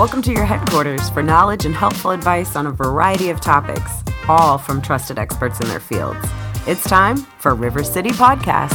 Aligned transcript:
Welcome 0.00 0.22
to 0.22 0.32
your 0.32 0.46
headquarters 0.46 1.10
for 1.10 1.22
knowledge 1.22 1.66
and 1.66 1.74
helpful 1.74 2.10
advice 2.10 2.56
on 2.56 2.66
a 2.66 2.70
variety 2.70 3.28
of 3.28 3.38
topics, 3.38 4.02
all 4.28 4.56
from 4.56 4.80
trusted 4.80 5.18
experts 5.18 5.60
in 5.60 5.68
their 5.68 5.78
fields. 5.78 6.18
It's 6.66 6.84
time 6.84 7.18
for 7.18 7.54
River 7.54 7.84
City 7.84 8.08
Podcast. 8.08 8.70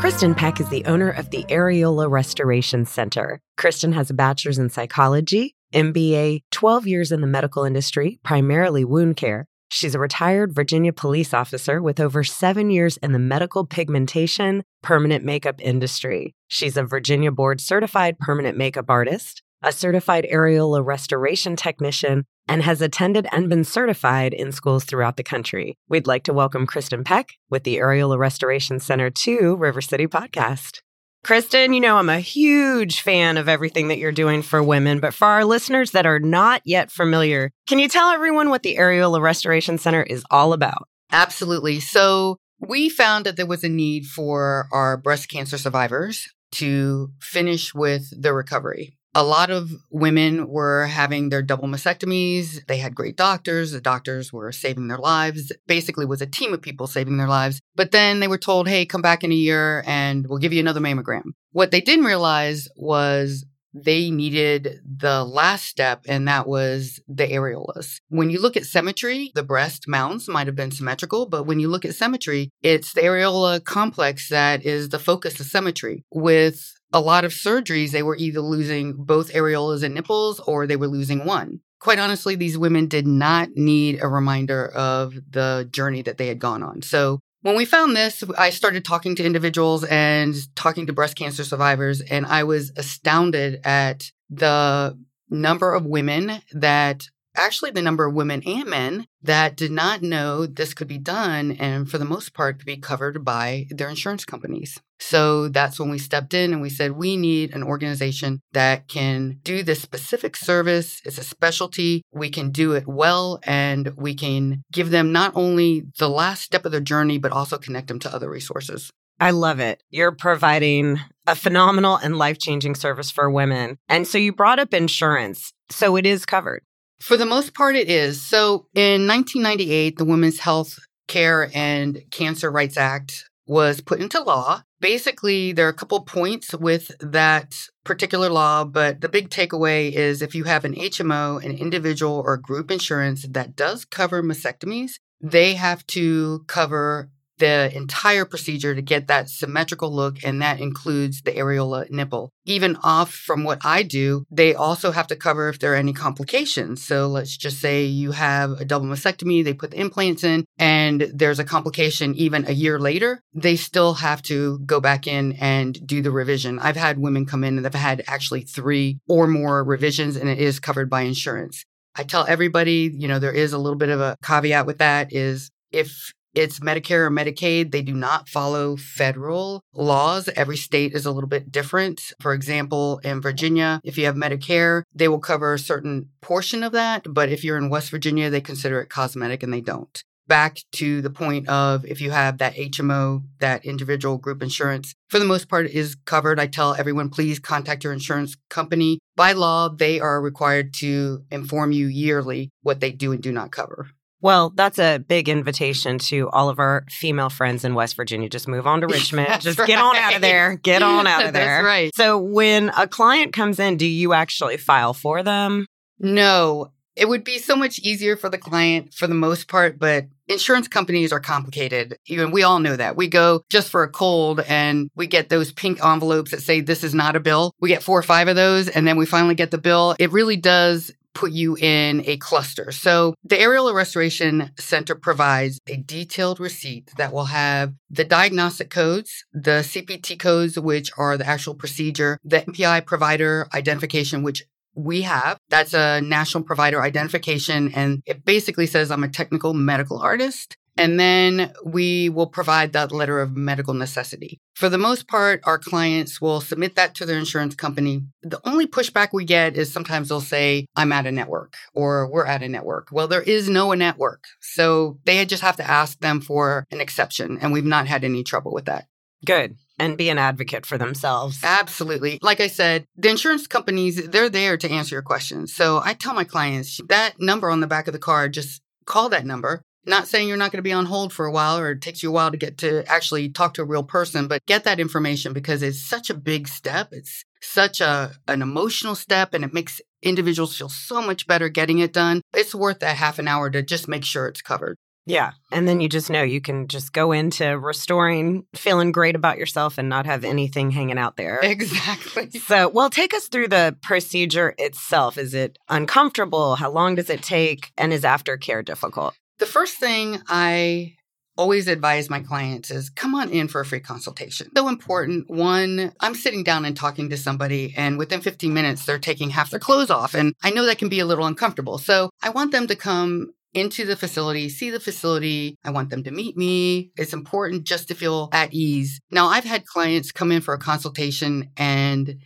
Kristin 0.00 0.34
Peck 0.34 0.58
is 0.58 0.70
the 0.70 0.86
owner 0.86 1.10
of 1.10 1.28
the 1.28 1.44
Areola 1.50 2.10
Restoration 2.10 2.86
Center. 2.86 3.40
Kristin 3.58 3.92
has 3.92 4.08
a 4.08 4.14
bachelor's 4.14 4.58
in 4.58 4.70
psychology, 4.70 5.54
MBA, 5.74 6.40
12 6.50 6.86
years 6.86 7.12
in 7.12 7.20
the 7.20 7.26
medical 7.26 7.64
industry, 7.64 8.18
primarily 8.24 8.86
wound 8.86 9.18
care. 9.18 9.46
She's 9.72 9.94
a 9.94 10.00
retired 10.00 10.52
Virginia 10.52 10.92
police 10.92 11.32
officer 11.32 11.80
with 11.80 12.00
over 12.00 12.24
seven 12.24 12.70
years 12.70 12.96
in 12.96 13.12
the 13.12 13.20
medical 13.20 13.64
pigmentation, 13.64 14.64
permanent 14.82 15.24
makeup 15.24 15.60
industry. 15.60 16.34
She's 16.48 16.76
a 16.76 16.82
Virginia 16.82 17.30
board 17.30 17.60
certified 17.60 18.18
permanent 18.18 18.58
makeup 18.58 18.86
artist, 18.88 19.42
a 19.62 19.70
certified 19.70 20.26
areola 20.30 20.84
restoration 20.84 21.54
technician, 21.54 22.24
and 22.48 22.64
has 22.64 22.82
attended 22.82 23.28
and 23.30 23.48
been 23.48 23.62
certified 23.62 24.34
in 24.34 24.50
schools 24.50 24.82
throughout 24.82 25.16
the 25.16 25.22
country. 25.22 25.78
We'd 25.88 26.08
like 26.08 26.24
to 26.24 26.32
welcome 26.32 26.66
Kristin 26.66 27.04
Peck 27.04 27.34
with 27.48 27.62
the 27.62 27.76
Areola 27.76 28.18
Restoration 28.18 28.80
Center 28.80 29.08
to 29.08 29.54
River 29.54 29.80
City 29.80 30.08
Podcast. 30.08 30.80
Kristin, 31.24 31.74
you 31.74 31.80
know, 31.80 31.98
I'm 31.98 32.08
a 32.08 32.20
huge 32.20 33.02
fan 33.02 33.36
of 33.36 33.48
everything 33.48 33.88
that 33.88 33.98
you're 33.98 34.10
doing 34.10 34.42
for 34.42 34.62
women, 34.62 35.00
but 35.00 35.12
for 35.12 35.26
our 35.26 35.44
listeners 35.44 35.90
that 35.90 36.06
are 36.06 36.18
not 36.18 36.62
yet 36.64 36.90
familiar, 36.90 37.50
can 37.66 37.78
you 37.78 37.88
tell 37.88 38.10
everyone 38.10 38.48
what 38.48 38.62
the 38.62 38.76
Areola 38.76 39.20
Restoration 39.20 39.76
Center 39.76 40.02
is 40.02 40.24
all 40.30 40.52
about? 40.52 40.88
Absolutely. 41.12 41.80
So, 41.80 42.38
we 42.60 42.88
found 42.90 43.24
that 43.24 43.36
there 43.36 43.46
was 43.46 43.64
a 43.64 43.68
need 43.68 44.06
for 44.06 44.68
our 44.70 44.98
breast 44.98 45.30
cancer 45.30 45.56
survivors 45.56 46.28
to 46.52 47.10
finish 47.20 47.74
with 47.74 48.10
their 48.20 48.34
recovery. 48.34 48.98
A 49.14 49.24
lot 49.24 49.50
of 49.50 49.70
women 49.90 50.48
were 50.48 50.86
having 50.86 51.28
their 51.28 51.42
double 51.42 51.66
mastectomies. 51.66 52.64
They 52.66 52.78
had 52.78 52.94
great 52.94 53.16
doctors. 53.16 53.72
The 53.72 53.80
doctors 53.80 54.32
were 54.32 54.52
saving 54.52 54.86
their 54.86 54.98
lives. 54.98 55.52
Basically, 55.66 56.06
was 56.06 56.22
a 56.22 56.26
team 56.26 56.54
of 56.54 56.62
people 56.62 56.86
saving 56.86 57.16
their 57.16 57.26
lives. 57.26 57.60
But 57.74 57.90
then 57.90 58.20
they 58.20 58.28
were 58.28 58.38
told, 58.38 58.68
"Hey, 58.68 58.86
come 58.86 59.02
back 59.02 59.24
in 59.24 59.32
a 59.32 59.34
year 59.34 59.82
and 59.86 60.26
we'll 60.28 60.38
give 60.38 60.52
you 60.52 60.60
another 60.60 60.80
mammogram." 60.80 61.32
What 61.50 61.72
they 61.72 61.80
didn't 61.80 62.04
realize 62.04 62.68
was 62.76 63.44
they 63.72 64.10
needed 64.10 64.80
the 64.84 65.24
last 65.24 65.64
step, 65.66 66.04
and 66.08 66.26
that 66.26 66.46
was 66.46 67.00
the 67.06 67.28
areolas. 67.28 68.00
When 68.08 68.30
you 68.30 68.40
look 68.40 68.56
at 68.56 68.64
symmetry, 68.64 69.30
the 69.34 69.44
breast 69.44 69.86
mounts 69.86 70.28
might 70.28 70.48
have 70.48 70.56
been 70.56 70.72
symmetrical, 70.72 71.26
but 71.26 71.44
when 71.44 71.60
you 71.60 71.68
look 71.68 71.84
at 71.84 71.94
symmetry, 71.94 72.50
it's 72.62 72.92
the 72.92 73.02
areola 73.02 73.64
complex 73.64 74.28
that 74.28 74.64
is 74.64 74.88
the 74.88 74.98
focus 74.98 75.38
of 75.38 75.46
symmetry. 75.46 76.04
With 76.12 76.79
a 76.92 77.00
lot 77.00 77.24
of 77.24 77.32
surgeries, 77.32 77.90
they 77.90 78.02
were 78.02 78.16
either 78.16 78.40
losing 78.40 78.94
both 78.94 79.32
areolas 79.32 79.82
and 79.82 79.94
nipples 79.94 80.40
or 80.40 80.66
they 80.66 80.76
were 80.76 80.88
losing 80.88 81.24
one. 81.24 81.60
Quite 81.78 81.98
honestly, 81.98 82.34
these 82.34 82.58
women 82.58 82.88
did 82.88 83.06
not 83.06 83.50
need 83.54 84.02
a 84.02 84.08
reminder 84.08 84.66
of 84.68 85.14
the 85.30 85.68
journey 85.70 86.02
that 86.02 86.18
they 86.18 86.26
had 86.26 86.38
gone 86.38 86.62
on. 86.62 86.82
So 86.82 87.20
when 87.42 87.56
we 87.56 87.64
found 87.64 87.96
this, 87.96 88.22
I 88.36 88.50
started 88.50 88.84
talking 88.84 89.14
to 89.16 89.24
individuals 89.24 89.84
and 89.84 90.34
talking 90.56 90.86
to 90.86 90.92
breast 90.92 91.16
cancer 91.16 91.42
survivors, 91.42 92.02
and 92.02 92.26
I 92.26 92.44
was 92.44 92.70
astounded 92.76 93.60
at 93.64 94.10
the 94.28 94.98
number 95.30 95.72
of 95.72 95.86
women 95.86 96.42
that 96.52 97.06
actually 97.36 97.70
the 97.70 97.82
number 97.82 98.06
of 98.06 98.14
women 98.14 98.42
and 98.46 98.68
men 98.68 99.06
that 99.22 99.56
did 99.56 99.70
not 99.70 100.02
know 100.02 100.46
this 100.46 100.74
could 100.74 100.88
be 100.88 100.98
done 100.98 101.52
and 101.52 101.90
for 101.90 101.98
the 101.98 102.04
most 102.04 102.34
part 102.34 102.58
could 102.58 102.66
be 102.66 102.76
covered 102.76 103.24
by 103.24 103.66
their 103.70 103.88
insurance 103.88 104.24
companies. 104.24 104.80
So 104.98 105.48
that's 105.48 105.80
when 105.80 105.90
we 105.90 105.98
stepped 105.98 106.34
in 106.34 106.52
and 106.52 106.60
we 106.60 106.68
said, 106.68 106.92
we 106.92 107.16
need 107.16 107.54
an 107.54 107.62
organization 107.62 108.40
that 108.52 108.86
can 108.88 109.40
do 109.42 109.62
this 109.62 109.80
specific 109.80 110.36
service. 110.36 111.00
It's 111.04 111.18
a 111.18 111.24
specialty. 111.24 112.02
We 112.12 112.30
can 112.30 112.50
do 112.50 112.72
it 112.72 112.86
well 112.86 113.40
and 113.44 113.92
we 113.96 114.14
can 114.14 114.62
give 114.72 114.90
them 114.90 115.12
not 115.12 115.32
only 115.34 115.84
the 115.98 116.08
last 116.08 116.42
step 116.42 116.66
of 116.66 116.72
their 116.72 116.80
journey, 116.80 117.18
but 117.18 117.32
also 117.32 117.56
connect 117.56 117.88
them 117.88 117.98
to 118.00 118.14
other 118.14 118.28
resources. 118.28 118.90
I 119.18 119.32
love 119.32 119.60
it. 119.60 119.82
You're 119.90 120.12
providing 120.12 120.98
a 121.26 121.34
phenomenal 121.34 121.96
and 121.96 122.16
life 122.16 122.38
changing 122.38 122.74
service 122.74 123.10
for 123.10 123.30
women. 123.30 123.76
And 123.88 124.06
so 124.06 124.16
you 124.16 124.32
brought 124.32 124.58
up 124.58 124.72
insurance. 124.72 125.52
So 125.70 125.96
it 125.96 126.06
is 126.06 126.24
covered. 126.24 126.62
For 127.00 127.16
the 127.16 127.26
most 127.26 127.54
part, 127.54 127.76
it 127.76 127.88
is. 127.88 128.22
So 128.22 128.66
in 128.74 129.06
1998, 129.06 129.96
the 129.96 130.04
Women's 130.04 130.38
Health 130.38 130.78
Care 131.08 131.50
and 131.54 132.02
Cancer 132.10 132.50
Rights 132.50 132.76
Act 132.76 133.28
was 133.46 133.80
put 133.80 134.00
into 134.00 134.20
law. 134.20 134.62
Basically, 134.80 135.52
there 135.52 135.66
are 135.66 135.70
a 135.70 135.74
couple 135.74 136.00
points 136.02 136.54
with 136.54 136.92
that 137.00 137.56
particular 137.84 138.28
law, 138.28 138.64
but 138.64 139.00
the 139.00 139.08
big 139.08 139.28
takeaway 139.28 139.90
is 139.92 140.22
if 140.22 140.34
you 140.34 140.44
have 140.44 140.64
an 140.64 140.74
HMO, 140.74 141.44
an 141.44 141.56
individual 141.56 142.22
or 142.24 142.36
group 142.36 142.70
insurance 142.70 143.26
that 143.28 143.56
does 143.56 143.84
cover 143.84 144.22
mastectomies, 144.22 145.00
they 145.20 145.54
have 145.54 145.86
to 145.88 146.44
cover 146.46 147.10
the 147.40 147.70
entire 147.74 148.24
procedure 148.24 148.74
to 148.74 148.82
get 148.82 149.08
that 149.08 149.28
symmetrical 149.28 149.92
look, 149.92 150.22
and 150.22 150.40
that 150.40 150.60
includes 150.60 151.22
the 151.22 151.32
areola 151.32 151.90
nipple. 151.90 152.30
Even 152.44 152.76
off 152.82 153.12
from 153.12 153.42
what 153.42 153.58
I 153.64 153.82
do, 153.82 154.24
they 154.30 154.54
also 154.54 154.92
have 154.92 155.08
to 155.08 155.16
cover 155.16 155.48
if 155.48 155.58
there 155.58 155.72
are 155.72 155.76
any 155.76 155.92
complications. 155.92 156.84
So 156.84 157.08
let's 157.08 157.36
just 157.36 157.60
say 157.60 157.84
you 157.84 158.12
have 158.12 158.52
a 158.60 158.64
double 158.64 158.86
mastectomy, 158.86 159.42
they 159.42 159.54
put 159.54 159.72
the 159.72 159.80
implants 159.80 160.22
in, 160.22 160.44
and 160.58 161.10
there's 161.12 161.38
a 161.38 161.44
complication 161.44 162.14
even 162.14 162.46
a 162.46 162.52
year 162.52 162.78
later, 162.78 163.20
they 163.34 163.56
still 163.56 163.94
have 163.94 164.22
to 164.22 164.60
go 164.60 164.80
back 164.80 165.06
in 165.06 165.32
and 165.40 165.84
do 165.86 166.02
the 166.02 166.10
revision. 166.10 166.58
I've 166.58 166.76
had 166.76 166.98
women 166.98 167.26
come 167.26 167.42
in 167.44 167.56
and 167.56 167.64
they've 167.64 167.74
had 167.74 168.04
actually 168.06 168.42
three 168.42 169.00
or 169.08 169.26
more 169.26 169.64
revisions, 169.64 170.16
and 170.16 170.28
it 170.28 170.38
is 170.38 170.60
covered 170.60 170.88
by 170.88 171.02
insurance. 171.02 171.64
I 171.96 172.04
tell 172.04 172.24
everybody, 172.28 172.90
you 172.94 173.08
know, 173.08 173.18
there 173.18 173.32
is 173.32 173.52
a 173.52 173.58
little 173.58 173.78
bit 173.78 173.88
of 173.88 174.00
a 174.00 174.16
caveat 174.22 174.66
with 174.66 174.78
that 174.78 175.12
is 175.12 175.50
if 175.72 176.12
it's 176.34 176.60
Medicare 176.60 177.06
or 177.06 177.10
Medicaid. 177.10 177.72
They 177.72 177.82
do 177.82 177.94
not 177.94 178.28
follow 178.28 178.76
federal 178.76 179.62
laws. 179.74 180.28
Every 180.36 180.56
state 180.56 180.92
is 180.92 181.06
a 181.06 181.12
little 181.12 181.28
bit 181.28 181.50
different. 181.50 182.12
For 182.20 182.32
example, 182.32 183.00
in 183.02 183.20
Virginia, 183.20 183.80
if 183.84 183.98
you 183.98 184.04
have 184.06 184.14
Medicare, 184.14 184.82
they 184.94 185.08
will 185.08 185.18
cover 185.18 185.54
a 185.54 185.58
certain 185.58 186.10
portion 186.20 186.62
of 186.62 186.72
that. 186.72 187.06
But 187.08 187.30
if 187.30 187.42
you're 187.42 187.58
in 187.58 187.70
West 187.70 187.90
Virginia, 187.90 188.30
they 188.30 188.40
consider 188.40 188.80
it 188.80 188.90
cosmetic 188.90 189.42
and 189.42 189.52
they 189.52 189.60
don't. 189.60 190.02
Back 190.28 190.58
to 190.72 191.02
the 191.02 191.10
point 191.10 191.48
of 191.48 191.84
if 191.84 192.00
you 192.00 192.12
have 192.12 192.38
that 192.38 192.54
HMO, 192.54 193.24
that 193.40 193.64
individual 193.64 194.16
group 194.16 194.44
insurance, 194.44 194.94
for 195.08 195.18
the 195.18 195.24
most 195.24 195.48
part 195.48 195.66
is 195.66 195.96
covered. 196.04 196.38
I 196.38 196.46
tell 196.46 196.74
everyone, 196.74 197.10
please 197.10 197.40
contact 197.40 197.82
your 197.82 197.92
insurance 197.92 198.36
company. 198.48 199.00
By 199.16 199.32
law, 199.32 199.68
they 199.68 199.98
are 199.98 200.22
required 200.22 200.72
to 200.74 201.24
inform 201.32 201.72
you 201.72 201.88
yearly 201.88 202.50
what 202.62 202.78
they 202.78 202.92
do 202.92 203.10
and 203.10 203.20
do 203.20 203.32
not 203.32 203.50
cover. 203.50 203.88
Well, 204.20 204.50
that's 204.50 204.78
a 204.78 204.98
big 204.98 205.28
invitation 205.28 205.98
to 205.98 206.28
all 206.30 206.48
of 206.48 206.58
our 206.58 206.84
female 206.90 207.30
friends 207.30 207.64
in 207.64 207.74
West 207.74 207.96
Virginia. 207.96 208.28
Just 208.28 208.48
move 208.48 208.66
on 208.66 208.82
to 208.82 208.86
Richmond. 208.88 209.40
Just 209.40 209.58
right. 209.58 209.66
get 209.66 209.78
on 209.78 209.96
out 209.96 210.14
of 210.14 210.20
there. 210.22 210.56
Get 210.56 210.82
on 210.82 211.06
out 211.06 211.24
of 211.24 211.32
there. 211.32 211.62
That's 211.62 211.64
right. 211.64 211.94
So, 211.94 212.18
when 212.18 212.70
a 212.76 212.86
client 212.86 213.32
comes 213.32 213.58
in, 213.58 213.76
do 213.76 213.86
you 213.86 214.12
actually 214.12 214.56
file 214.56 214.94
for 214.94 215.22
them? 215.22 215.66
No, 215.98 216.72
it 216.96 217.08
would 217.08 217.24
be 217.24 217.38
so 217.38 217.56
much 217.56 217.78
easier 217.78 218.16
for 218.16 218.28
the 218.28 218.38
client 218.38 218.92
for 218.92 219.06
the 219.06 219.14
most 219.14 219.48
part, 219.48 219.78
but 219.78 220.06
insurance 220.28 220.68
companies 220.68 221.12
are 221.12 221.20
complicated. 221.20 221.96
Even 222.06 222.30
we 222.30 222.42
all 222.42 222.58
know 222.58 222.76
that. 222.76 222.96
We 222.96 223.08
go 223.08 223.42
just 223.50 223.70
for 223.70 223.82
a 223.82 223.88
cold 223.88 224.40
and 224.40 224.90
we 224.94 225.06
get 225.06 225.28
those 225.28 225.52
pink 225.52 225.84
envelopes 225.84 226.30
that 226.30 226.42
say 226.42 226.60
this 226.60 226.84
is 226.84 226.94
not 226.94 227.16
a 227.16 227.20
bill. 227.20 227.52
We 227.60 227.68
get 227.68 227.82
four 227.82 227.98
or 227.98 228.02
five 228.02 228.28
of 228.28 228.36
those 228.36 228.68
and 228.68 228.86
then 228.86 228.96
we 228.96 229.06
finally 229.06 229.34
get 229.34 229.50
the 229.50 229.58
bill. 229.58 229.94
It 229.98 230.12
really 230.12 230.36
does 230.36 230.92
put 231.14 231.32
you 231.32 231.56
in 231.56 232.02
a 232.06 232.16
cluster. 232.18 232.72
So 232.72 233.14
the 233.24 233.36
Areola 233.36 233.74
Restoration 233.74 234.50
Center 234.58 234.94
provides 234.94 235.58
a 235.68 235.76
detailed 235.76 236.40
receipt 236.40 236.90
that 236.96 237.12
will 237.12 237.26
have 237.26 237.74
the 237.88 238.04
diagnostic 238.04 238.70
codes, 238.70 239.24
the 239.32 239.62
CPT 239.62 240.18
codes, 240.18 240.58
which 240.58 240.90
are 240.96 241.16
the 241.16 241.26
actual 241.26 241.54
procedure, 241.54 242.18
the 242.24 242.40
NPI 242.40 242.86
provider 242.86 243.48
identification, 243.54 244.22
which 244.22 244.44
we 244.74 245.02
have. 245.02 245.38
That's 245.48 245.74
a 245.74 246.00
national 246.00 246.44
provider 246.44 246.80
identification. 246.82 247.72
And 247.74 248.02
it 248.06 248.24
basically 248.24 248.66
says 248.66 248.90
I'm 248.90 249.04
a 249.04 249.08
technical 249.08 249.54
medical 249.54 249.98
artist. 249.98 250.56
And 250.80 250.98
then 250.98 251.52
we 251.62 252.08
will 252.08 252.26
provide 252.26 252.72
that 252.72 252.90
letter 252.90 253.20
of 253.20 253.36
medical 253.36 253.74
necessity. 253.74 254.40
For 254.54 254.70
the 254.70 254.78
most 254.78 255.06
part, 255.06 255.42
our 255.44 255.58
clients 255.58 256.22
will 256.22 256.40
submit 256.40 256.74
that 256.76 256.94
to 256.94 257.04
their 257.04 257.18
insurance 257.18 257.54
company. 257.54 258.04
The 258.22 258.40
only 258.48 258.66
pushback 258.66 259.08
we 259.12 259.26
get 259.26 259.58
is 259.58 259.70
sometimes 259.70 260.08
they'll 260.08 260.22
say, 260.22 260.64
I'm 260.74 260.90
at 260.92 261.04
a 261.04 261.12
network 261.12 261.52
or 261.74 262.10
we're 262.10 262.24
at 262.24 262.42
a 262.42 262.48
network. 262.48 262.88
Well, 262.90 263.08
there 263.08 263.20
is 263.20 263.46
no 263.46 263.72
a 263.72 263.76
network. 263.76 264.24
So 264.40 264.96
they 265.04 265.22
just 265.26 265.42
have 265.42 265.56
to 265.56 265.70
ask 265.70 265.98
them 265.98 266.22
for 266.22 266.64
an 266.70 266.80
exception. 266.80 267.36
And 267.42 267.52
we've 267.52 267.62
not 267.62 267.86
had 267.86 268.02
any 268.02 268.24
trouble 268.24 268.54
with 268.54 268.64
that. 268.64 268.86
Good 269.26 269.56
and 269.78 269.98
be 269.98 270.08
an 270.08 270.16
advocate 270.16 270.64
for 270.64 270.78
themselves. 270.78 271.40
Absolutely. 271.42 272.18
Like 272.22 272.40
I 272.40 272.46
said, 272.46 272.86
the 272.96 273.10
insurance 273.10 273.46
companies, 273.46 274.08
they're 274.08 274.30
there 274.30 274.56
to 274.56 274.70
answer 274.70 274.94
your 274.94 275.02
questions. 275.02 275.54
So 275.54 275.82
I 275.84 275.92
tell 275.92 276.14
my 276.14 276.24
clients 276.24 276.80
that 276.88 277.20
number 277.20 277.50
on 277.50 277.60
the 277.60 277.66
back 277.66 277.86
of 277.86 277.92
the 277.92 277.98
card, 277.98 278.32
just 278.32 278.62
call 278.86 279.10
that 279.10 279.26
number 279.26 279.62
Not 279.86 280.08
saying 280.08 280.28
you're 280.28 280.36
not 280.36 280.52
going 280.52 280.58
to 280.58 280.62
be 280.62 280.72
on 280.72 280.86
hold 280.86 281.12
for 281.12 281.26
a 281.26 281.32
while 281.32 281.58
or 281.58 281.70
it 281.70 281.80
takes 281.80 282.02
you 282.02 282.10
a 282.10 282.12
while 282.12 282.30
to 282.30 282.36
get 282.36 282.58
to 282.58 282.84
actually 282.86 283.30
talk 283.30 283.54
to 283.54 283.62
a 283.62 283.66
real 283.66 283.82
person, 283.82 284.28
but 284.28 284.44
get 284.46 284.64
that 284.64 284.80
information 284.80 285.32
because 285.32 285.62
it's 285.62 285.82
such 285.82 286.10
a 286.10 286.14
big 286.14 286.48
step. 286.48 286.88
It's 286.92 287.24
such 287.40 287.80
a 287.80 288.12
an 288.28 288.42
emotional 288.42 288.94
step 288.94 289.32
and 289.32 289.44
it 289.44 289.54
makes 289.54 289.80
individuals 290.02 290.56
feel 290.56 290.68
so 290.68 291.00
much 291.00 291.26
better 291.26 291.48
getting 291.48 291.78
it 291.78 291.92
done. 291.92 292.20
It's 292.34 292.54
worth 292.54 292.80
that 292.80 292.96
half 292.96 293.18
an 293.18 293.28
hour 293.28 293.50
to 293.50 293.62
just 293.62 293.88
make 293.88 294.04
sure 294.04 294.26
it's 294.26 294.42
covered. 294.42 294.76
Yeah. 295.06 295.32
And 295.50 295.66
then 295.66 295.80
you 295.80 295.88
just 295.88 296.10
know 296.10 296.22
you 296.22 296.40
can 296.40 296.68
just 296.68 296.92
go 296.92 297.10
into 297.12 297.58
restoring, 297.58 298.44
feeling 298.54 298.92
great 298.92 299.16
about 299.16 299.38
yourself 299.38 299.78
and 299.78 299.88
not 299.88 300.06
have 300.06 300.24
anything 300.24 300.70
hanging 300.70 300.98
out 300.98 301.16
there. 301.16 301.40
Exactly. 301.50 302.30
So, 302.38 302.68
well, 302.68 302.90
take 302.90 303.12
us 303.12 303.26
through 303.26 303.48
the 303.48 303.76
procedure 303.82 304.54
itself. 304.56 305.18
Is 305.18 305.34
it 305.34 305.58
uncomfortable? 305.68 306.54
How 306.56 306.70
long 306.70 306.94
does 306.94 307.10
it 307.10 307.22
take? 307.22 307.72
And 307.76 307.92
is 307.92 308.02
aftercare 308.02 308.64
difficult? 308.64 309.14
The 309.40 309.46
first 309.46 309.78
thing 309.78 310.20
I 310.28 310.96
always 311.38 311.66
advise 311.66 312.10
my 312.10 312.20
clients 312.20 312.70
is 312.70 312.90
come 312.90 313.14
on 313.14 313.30
in 313.30 313.48
for 313.48 313.62
a 313.62 313.64
free 313.64 313.80
consultation. 313.80 314.50
So 314.54 314.68
important. 314.68 315.30
One, 315.30 315.94
I'm 315.98 316.14
sitting 316.14 316.44
down 316.44 316.66
and 316.66 316.76
talking 316.76 317.08
to 317.08 317.16
somebody, 317.16 317.72
and 317.74 317.96
within 317.96 318.20
15 318.20 318.52
minutes, 318.52 318.84
they're 318.84 318.98
taking 318.98 319.30
half 319.30 319.48
their 319.48 319.58
clothes 319.58 319.88
off. 319.88 320.12
And 320.12 320.34
I 320.42 320.50
know 320.50 320.66
that 320.66 320.76
can 320.76 320.90
be 320.90 321.00
a 321.00 321.06
little 321.06 321.24
uncomfortable. 321.24 321.78
So 321.78 322.10
I 322.22 322.28
want 322.28 322.52
them 322.52 322.66
to 322.66 322.76
come 322.76 323.32
into 323.54 323.86
the 323.86 323.96
facility, 323.96 324.50
see 324.50 324.68
the 324.68 324.78
facility. 324.78 325.56
I 325.64 325.70
want 325.70 325.88
them 325.88 326.04
to 326.04 326.10
meet 326.10 326.36
me. 326.36 326.92
It's 326.98 327.14
important 327.14 327.64
just 327.64 327.88
to 327.88 327.94
feel 327.94 328.28
at 328.32 328.52
ease. 328.52 329.00
Now, 329.10 329.28
I've 329.28 329.44
had 329.44 329.64
clients 329.64 330.12
come 330.12 330.30
in 330.32 330.42
for 330.42 330.52
a 330.52 330.58
consultation 330.58 331.48
and 331.56 332.16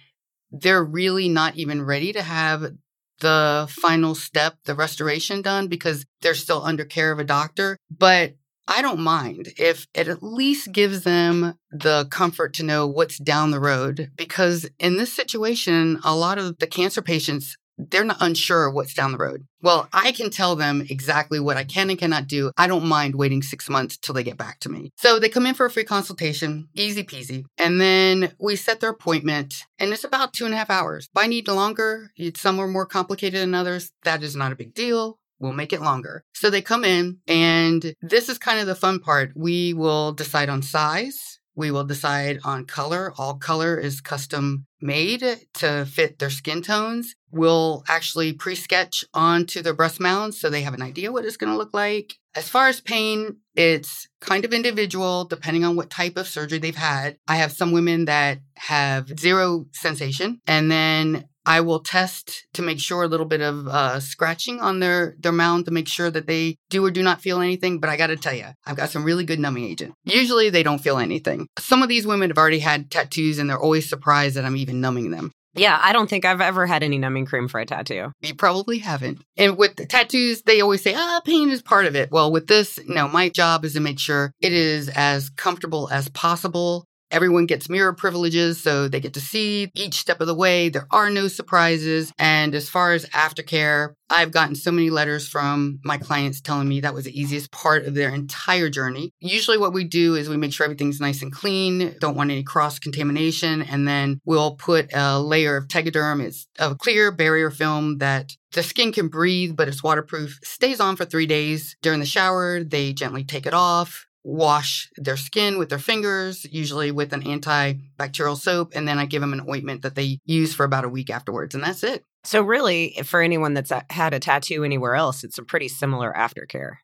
they're 0.50 0.84
really 0.84 1.28
not 1.28 1.55
even 1.55 1.82
ready 1.82 2.12
to 2.12 2.22
have 2.22 2.72
the 3.20 3.66
final 3.70 4.14
step, 4.14 4.56
the 4.64 4.75
restoration 4.75 5.43
done 5.43 5.69
because 5.69 6.05
they're 6.20 6.34
still 6.34 6.62
under 6.62 6.84
care 6.84 7.12
of 7.12 7.19
a 7.19 7.25
doctor. 7.25 7.76
But 7.90 8.34
I 8.66 8.81
don't 8.81 9.00
mind 9.00 9.52
if 9.58 9.87
it 9.94 10.08
at 10.08 10.22
least 10.22 10.72
gives 10.72 11.02
them 11.02 11.58
the 11.70 12.06
comfort 12.11 12.55
to 12.55 12.62
know 12.62 12.87
what's 12.87 13.19
down 13.19 13.50
the 13.50 13.61
road 13.61 14.11
because 14.16 14.69
in 14.78 14.96
this 14.96 15.12
situation, 15.12 16.00
a 16.02 16.16
lot 16.16 16.38
of 16.38 16.58
the 16.58 16.66
cancer 16.66 17.02
patients 17.02 17.56
they're 17.78 18.04
not 18.04 18.18
unsure 18.20 18.70
what's 18.70 18.94
down 18.94 19.12
the 19.12 19.18
road. 19.18 19.46
Well, 19.62 19.88
I 19.92 20.12
can 20.12 20.30
tell 20.30 20.56
them 20.56 20.86
exactly 20.88 21.40
what 21.40 21.56
I 21.56 21.64
can 21.64 21.90
and 21.90 21.98
cannot 21.98 22.28
do. 22.28 22.52
I 22.56 22.66
don't 22.66 22.86
mind 22.86 23.14
waiting 23.14 23.42
six 23.42 23.68
months 23.68 23.96
till 23.96 24.14
they 24.14 24.22
get 24.22 24.36
back 24.36 24.60
to 24.60 24.68
me. 24.68 24.90
So 24.96 25.18
they 25.18 25.28
come 25.28 25.46
in 25.46 25.54
for 25.54 25.66
a 25.66 25.70
free 25.70 25.84
consultation, 25.84 26.68
easy 26.74 27.02
peasy. 27.02 27.44
And 27.58 27.80
then 27.80 28.32
we 28.38 28.56
set 28.56 28.80
their 28.80 28.90
appointment 28.90 29.64
and 29.78 29.92
it's 29.92 30.04
about 30.04 30.32
two 30.32 30.44
and 30.44 30.54
a 30.54 30.56
half 30.56 30.70
hours. 30.70 31.08
If 31.14 31.22
I 31.22 31.26
need 31.26 31.48
longer, 31.48 32.10
it's 32.16 32.40
some 32.40 32.58
are 32.58 32.68
more 32.68 32.86
complicated 32.86 33.40
than 33.40 33.54
others. 33.54 33.90
That 34.04 34.22
is 34.22 34.36
not 34.36 34.52
a 34.52 34.56
big 34.56 34.74
deal. 34.74 35.18
We'll 35.38 35.52
make 35.52 35.72
it 35.72 35.82
longer. 35.82 36.24
So 36.32 36.48
they 36.48 36.62
come 36.62 36.84
in 36.84 37.18
and 37.26 37.94
this 38.00 38.28
is 38.28 38.38
kind 38.38 38.60
of 38.60 38.66
the 38.66 38.74
fun 38.74 39.00
part. 39.00 39.32
We 39.34 39.74
will 39.74 40.12
decide 40.12 40.48
on 40.48 40.62
size. 40.62 41.40
We 41.56 41.70
will 41.70 41.84
decide 41.84 42.40
on 42.44 42.64
color. 42.64 43.12
All 43.16 43.34
color 43.34 43.78
is 43.78 44.00
custom 44.00 44.66
made 44.80 45.24
to 45.54 45.86
fit 45.86 46.18
their 46.18 46.30
skin 46.30 46.62
tones. 46.62 47.14
We'll 47.30 47.84
actually 47.88 48.32
pre 48.32 48.54
sketch 48.54 49.04
onto 49.14 49.62
their 49.62 49.74
breast 49.74 50.00
mounds 50.00 50.40
so 50.40 50.50
they 50.50 50.62
have 50.62 50.74
an 50.74 50.82
idea 50.82 51.12
what 51.12 51.24
it's 51.24 51.36
going 51.36 51.52
to 51.52 51.58
look 51.58 51.74
like. 51.74 52.14
As 52.36 52.48
far 52.48 52.68
as 52.68 52.80
pain, 52.80 53.36
it's 53.54 54.08
kind 54.20 54.44
of 54.44 54.52
individual 54.52 55.24
depending 55.24 55.64
on 55.64 55.76
what 55.76 55.90
type 55.90 56.16
of 56.16 56.26
surgery 56.26 56.58
they've 56.58 56.74
had. 56.74 57.16
I 57.28 57.36
have 57.36 57.52
some 57.52 57.72
women 57.72 58.06
that 58.06 58.38
have 58.56 59.18
zero 59.18 59.66
sensation, 59.72 60.40
and 60.46 60.70
then 60.70 61.28
I 61.46 61.61
will 61.61 61.81
test 61.81 62.46
to 62.55 62.62
make 62.62 62.81
sure 62.81 63.02
a 63.02 63.08
little 63.08 63.26
bit 63.26 63.41
of 63.41 63.69
uh, 63.69 64.00
scratching 64.00 64.61
on 64.61 64.81
their 64.81 65.17
their 65.19 65.32
mound 65.32 65.67
to 65.67 65.70
make 65.70 65.88
sure 65.88 66.11
that 66.11 66.26
they 66.26 66.56
do 66.70 66.85
or 66.85 66.91
do 66.91 67.02
not 67.02 67.20
feel 67.20 67.41
anything. 67.41 67.81
But 67.81 67.91
I 67.91 67.96
got 67.96 68.08
to 68.08 68.17
tell 68.17 68.35
you, 68.35 68.46
I've 68.67 68.76
got 68.76 68.91
some 68.91 69.05
really 69.05 69.25
good 69.25 69.41
numbing 69.41 69.64
agent. 69.64 69.94
Usually 70.05 70.50
they 70.50 70.62
don't 70.62 70.81
feel 70.81 70.99
anything. 70.99 71.46
Some 71.58 71.82
of 71.82 71.88
these 71.88 72.06
women 72.06 72.31
have 72.31 72.38
already 72.38 72.61
had 72.61 72.91
tattoos 72.91 73.38
and 73.38 73.49
they're 73.49 73.58
always 73.58 73.88
surprised 73.88 74.37
that 74.37 74.44
I'm 74.44 74.56
even 74.56 74.81
numbing 74.81 75.11
them. 75.11 75.32
Yeah, 75.56 75.79
I 75.81 75.93
don't 75.93 76.11
think 76.11 76.25
I've 76.25 76.41
ever 76.41 76.67
had 76.67 76.82
any 76.82 76.99
numbing 76.99 77.26
cream 77.26 77.46
for 77.46 77.61
a 77.61 77.67
tattoo. 77.67 78.11
You 78.20 78.35
probably 78.35 78.79
haven't. 78.79 79.23
And 79.37 79.56
with 79.56 79.76
the 79.76 79.87
tattoos, 79.87 80.43
they 80.43 80.61
always 80.61 80.82
say, 80.82 80.94
ah, 80.96 81.20
pain 81.25 81.49
is 81.50 81.62
part 81.62 81.87
of 81.87 81.94
it. 81.94 82.11
Well, 82.11 82.32
with 82.32 82.49
this, 82.49 82.81
no, 82.87 83.06
my 83.06 83.29
job 83.29 83.64
is 83.64 83.75
to 83.75 83.81
make 83.81 84.00
sure 84.00 84.32
it 84.41 84.52
is 84.52 84.88
as 84.88 85.31
comfortable 85.31 85.88
as 85.91 86.08
possible. 86.08 86.87
Everyone 87.10 87.46
gets 87.46 87.68
mirror 87.68 87.92
privileges, 87.92 88.60
so 88.60 88.88
they 88.88 89.00
get 89.00 89.14
to 89.14 89.20
see 89.20 89.70
each 89.74 89.94
step 89.94 90.20
of 90.20 90.26
the 90.26 90.34
way. 90.34 90.68
There 90.68 90.88
are 90.90 91.10
no 91.10 91.28
surprises. 91.28 92.12
And 92.18 92.54
as 92.54 92.68
far 92.68 92.92
as 92.92 93.06
aftercare, 93.06 93.94
I've 94.10 94.32
gotten 94.32 94.54
so 94.54 94.70
many 94.70 94.90
letters 94.90 95.28
from 95.28 95.80
my 95.84 95.96
clients 95.96 96.40
telling 96.40 96.68
me 96.68 96.80
that 96.80 96.94
was 96.94 97.04
the 97.04 97.18
easiest 97.18 97.50
part 97.50 97.84
of 97.84 97.94
their 97.94 98.12
entire 98.14 98.68
journey. 98.68 99.12
Usually, 99.20 99.58
what 99.58 99.72
we 99.72 99.84
do 99.84 100.14
is 100.14 100.28
we 100.28 100.36
make 100.36 100.52
sure 100.52 100.64
everything's 100.64 101.00
nice 101.00 101.22
and 101.22 101.32
clean, 101.32 101.96
don't 102.00 102.16
want 102.16 102.30
any 102.30 102.42
cross 102.42 102.78
contamination, 102.78 103.62
and 103.62 103.86
then 103.86 104.20
we'll 104.24 104.56
put 104.56 104.90
a 104.92 105.20
layer 105.20 105.56
of 105.56 105.68
Tegaderm. 105.68 106.22
It's 106.22 106.46
a 106.58 106.74
clear 106.74 107.10
barrier 107.10 107.50
film 107.50 107.98
that 107.98 108.32
the 108.52 108.62
skin 108.62 108.92
can 108.92 109.08
breathe, 109.08 109.56
but 109.56 109.68
it's 109.68 109.82
waterproof, 109.82 110.38
stays 110.44 110.80
on 110.80 110.96
for 110.96 111.04
three 111.04 111.26
days. 111.26 111.76
During 111.82 112.00
the 112.00 112.06
shower, 112.06 112.62
they 112.62 112.92
gently 112.92 113.24
take 113.24 113.46
it 113.46 113.54
off 113.54 114.06
wash 114.24 114.90
their 114.96 115.18
skin 115.18 115.58
with 115.58 115.68
their 115.68 115.78
fingers, 115.78 116.46
usually 116.50 116.90
with 116.90 117.12
an 117.12 117.22
antibacterial 117.22 118.36
soap, 118.36 118.72
and 118.74 118.88
then 118.88 118.98
I 118.98 119.04
give 119.04 119.20
them 119.20 119.34
an 119.34 119.46
ointment 119.48 119.82
that 119.82 119.94
they 119.94 120.18
use 120.24 120.54
for 120.54 120.64
about 120.64 120.84
a 120.84 120.88
week 120.88 121.10
afterwards, 121.10 121.54
and 121.54 121.62
that's 121.62 121.84
it. 121.84 122.04
So, 122.24 122.42
really, 122.42 122.98
for 123.04 123.20
anyone 123.20 123.52
that's 123.52 123.70
had 123.90 124.14
a 124.14 124.18
tattoo 124.18 124.64
anywhere 124.64 124.94
else, 124.94 125.22
it's 125.22 125.38
a 125.38 125.44
pretty 125.44 125.68
similar 125.68 126.12
aftercare. 126.16 126.76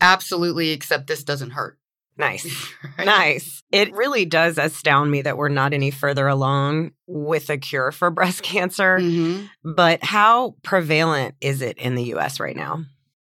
Absolutely, 0.00 0.70
except 0.70 1.06
this 1.06 1.24
doesn't 1.24 1.50
hurt. 1.50 1.78
Nice. 2.18 2.46
right? 2.98 3.06
Nice. 3.06 3.62
It 3.72 3.94
really 3.94 4.26
does 4.26 4.58
astound 4.58 5.10
me 5.10 5.22
that 5.22 5.38
we're 5.38 5.48
not 5.48 5.72
any 5.72 5.90
further 5.90 6.28
along 6.28 6.92
with 7.06 7.48
a 7.48 7.56
cure 7.56 7.90
for 7.90 8.10
breast 8.12 8.42
cancer. 8.42 8.98
Mm-hmm. 8.98 9.72
But 9.72 10.04
how 10.04 10.56
prevalent 10.62 11.36
is 11.40 11.62
it 11.62 11.78
in 11.78 11.94
the 11.94 12.14
US 12.14 12.38
right 12.38 12.56
now? 12.56 12.84